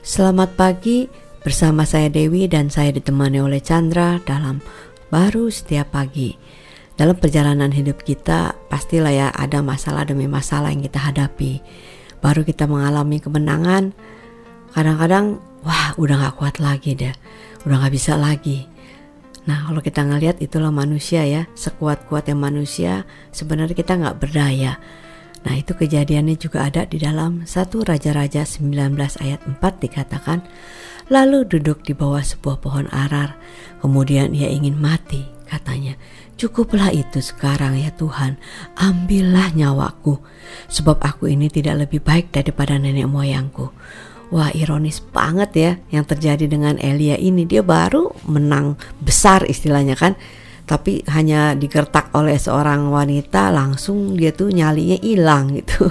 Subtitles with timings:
[0.00, 1.12] Selamat pagi,
[1.44, 4.64] bersama saya Dewi dan saya ditemani oleh Chandra dalam
[5.12, 6.32] Baru Setiap Pagi.
[6.96, 11.60] Dalam perjalanan hidup kita, pastilah ya ada masalah demi masalah yang kita hadapi.
[12.24, 13.92] Baru kita mengalami kemenangan,
[14.72, 15.36] kadang-kadang
[15.68, 17.12] wah udah gak kuat lagi deh,
[17.68, 18.64] udah gak bisa lagi.
[19.44, 23.04] Nah kalau kita ngelihat itulah manusia ya, sekuat-kuatnya manusia
[23.36, 24.80] sebenarnya kita nggak berdaya.
[25.40, 30.44] Nah itu kejadiannya juga ada di dalam satu Raja-Raja 19 ayat 4 dikatakan
[31.10, 33.34] Lalu duduk di bawah sebuah pohon arar.
[33.82, 35.98] Kemudian ia ingin mati katanya.
[36.38, 38.38] Cukuplah itu sekarang ya Tuhan.
[38.78, 40.22] Ambillah nyawaku
[40.70, 43.74] Sebab aku ini tidak lebih baik daripada nenek moyangku.
[44.30, 47.42] Wah ironis banget ya yang terjadi dengan Elia ini.
[47.42, 50.14] Dia baru menang besar istilahnya kan
[50.70, 55.90] tapi hanya digertak oleh seorang wanita langsung dia tuh nyalinya hilang gitu.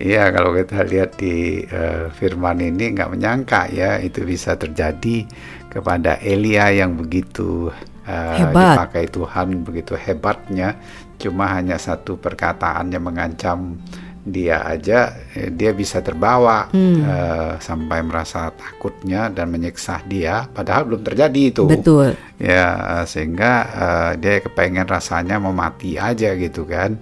[0.00, 5.28] Iya kalau kita lihat di uh, firman ini nggak menyangka ya itu bisa terjadi
[5.68, 7.68] kepada Elia yang begitu
[8.08, 8.80] uh, Hebat.
[8.80, 10.80] dipakai Tuhan begitu hebatnya
[11.20, 13.76] cuma hanya satu perkataannya mengancam
[14.20, 17.00] dia aja eh, dia bisa terbawa hmm.
[17.00, 21.64] uh, sampai merasa takutnya dan menyiksa dia padahal belum terjadi itu.
[21.64, 22.12] Betul.
[22.36, 27.00] Ya sehingga uh, dia kepengen rasanya mau mati aja gitu kan.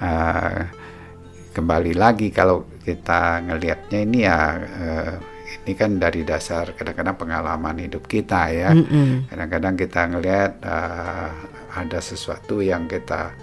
[0.00, 0.64] Uh,
[1.52, 5.14] kembali lagi kalau kita ngelihatnya ini ya uh,
[5.64, 8.72] ini kan dari dasar kadang-kadang pengalaman hidup kita ya.
[9.28, 11.28] Kadang-kadang kita ngelihat uh,
[11.74, 13.36] ada sesuatu yang kita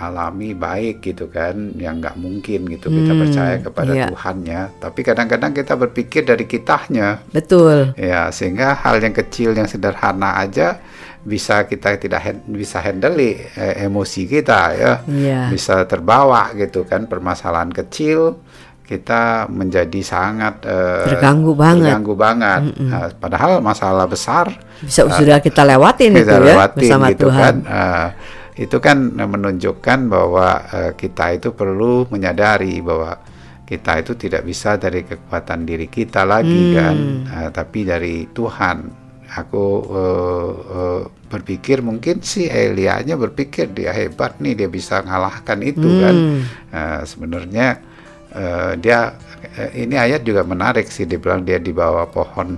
[0.00, 4.06] alami baik gitu kan yang nggak mungkin gitu hmm, kita percaya kepada iya.
[4.10, 4.60] Tuhannya.
[4.80, 7.92] Tapi kadang-kadang kita berpikir dari kitanya betul.
[7.94, 10.80] Ya sehingga hal yang kecil yang sederhana aja
[11.24, 14.92] bisa kita tidak bisa handle eh, emosi kita ya.
[15.08, 15.48] Yeah.
[15.52, 18.40] bisa terbawa gitu kan permasalahan kecil
[18.84, 21.88] kita menjadi sangat uh, terganggu banget.
[21.88, 22.60] terganggu banget.
[22.68, 22.90] Mm -mm.
[22.92, 24.52] Uh, padahal masalah besar
[24.84, 27.40] bisa uh, sudah kita lewatin kita itu ya, lewatin, ya bersama gitu Tuhan.
[27.40, 28.08] kan, uh,
[28.54, 33.18] itu kan menunjukkan bahwa uh, kita itu perlu menyadari bahwa
[33.66, 36.74] kita itu tidak bisa dari kekuatan diri kita lagi hmm.
[36.76, 39.06] kan, uh, tapi dari Tuhan.
[39.34, 45.88] Aku uh, uh, berpikir mungkin si Elianya berpikir dia hebat nih, dia bisa mengalahkan itu
[45.90, 45.98] hmm.
[45.98, 46.16] kan.
[46.70, 47.82] Uh, Sebenarnya
[48.30, 49.18] uh, dia
[49.58, 52.54] uh, ini ayat juga menarik sih, dibilang dia di bawah pohon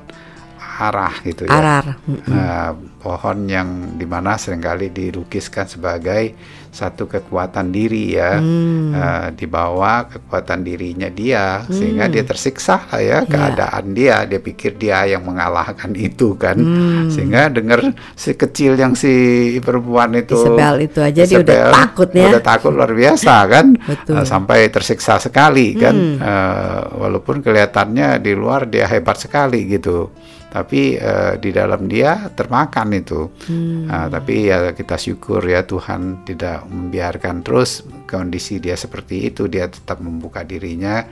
[0.76, 1.50] arah gitu ya.
[1.56, 1.84] Arar.
[2.28, 6.36] Nah, pohon yang di mana sering kali dilukiskan sebagai
[6.76, 8.92] satu kekuatan diri ya, hmm.
[8.92, 11.72] uh, dibawa kekuatan dirinya dia hmm.
[11.72, 16.60] sehingga dia tersiksa lah ya, ya keadaan dia, dia pikir dia yang mengalahkan itu kan,
[16.60, 17.08] hmm.
[17.08, 17.80] sehingga dengar
[18.12, 22.44] si kecil yang si perempuan itu, Isabel itu aja Isabel, dia udah takut ya, udah
[22.44, 23.66] takut luar biasa kan,
[24.12, 26.16] uh, sampai tersiksa sekali kan, hmm.
[26.20, 30.12] uh, walaupun kelihatannya di luar dia hebat sekali gitu
[30.46, 33.28] tapi uh, di dalam dia termakan itu.
[33.50, 33.90] Hmm.
[33.90, 39.50] Uh, tapi ya kita syukur ya Tuhan tidak membiarkan terus kondisi dia seperti itu.
[39.50, 41.02] Dia tetap membuka dirinya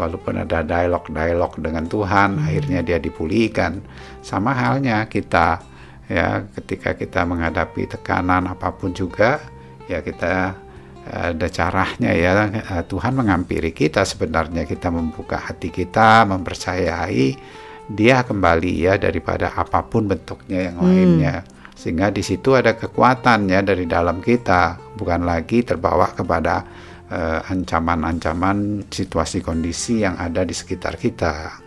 [0.00, 2.46] walaupun ada dialog-dialog dengan Tuhan, hmm.
[2.48, 3.84] akhirnya dia dipulihkan.
[4.24, 5.60] Sama halnya kita
[6.10, 9.38] ya ketika kita menghadapi tekanan apa pun juga
[9.86, 10.58] ya kita
[11.10, 17.38] ada caranya ya eh, Tuhan mengampiri kita sebenarnya kita membuka hati kita mempercayai
[17.90, 20.86] dia kembali ya daripada apa pun bentuknya yang hmm.
[20.86, 21.36] lainnya
[21.80, 27.50] sehingga di situ ada kekuatan ya dari dalam kita bukan lagi terbawa kepada ancaman eh,
[27.50, 28.58] ancaman-ancaman
[28.92, 31.58] situasi kondisi yang ada di sekitar kita.